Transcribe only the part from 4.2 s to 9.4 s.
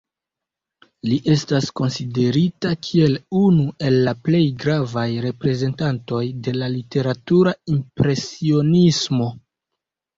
plej gravaj reprezentantoj de la literatura impresionismo.